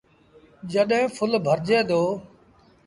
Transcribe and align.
جڏيݩ 0.71 1.11
ڦل 1.15 1.31
ڀرجي 1.45 1.79
دو۔ 1.89 2.01